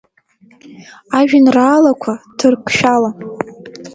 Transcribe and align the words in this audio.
Ажәаеинраалақәа, 1.19 2.13
ҭырқәшәала. 2.37 3.09